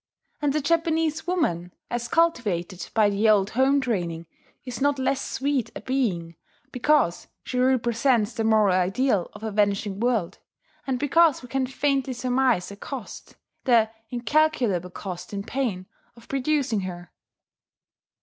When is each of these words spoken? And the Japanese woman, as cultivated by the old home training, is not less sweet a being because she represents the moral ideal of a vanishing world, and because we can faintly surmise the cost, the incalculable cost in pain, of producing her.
And 0.41 0.51
the 0.51 0.61
Japanese 0.61 1.27
woman, 1.27 1.75
as 1.91 2.07
cultivated 2.07 2.89
by 2.95 3.11
the 3.11 3.29
old 3.29 3.51
home 3.51 3.79
training, 3.79 4.25
is 4.65 4.81
not 4.81 4.97
less 4.97 5.21
sweet 5.21 5.69
a 5.75 5.81
being 5.81 6.35
because 6.71 7.27
she 7.43 7.59
represents 7.59 8.33
the 8.33 8.43
moral 8.43 8.73
ideal 8.75 9.29
of 9.33 9.43
a 9.43 9.51
vanishing 9.51 9.99
world, 9.99 10.39
and 10.87 10.97
because 10.97 11.43
we 11.43 11.49
can 11.49 11.67
faintly 11.67 12.13
surmise 12.13 12.69
the 12.69 12.77
cost, 12.77 13.35
the 13.65 13.91
incalculable 14.09 14.89
cost 14.89 15.33
in 15.33 15.43
pain, 15.43 15.85
of 16.15 16.27
producing 16.27 16.79
her. 16.79 17.11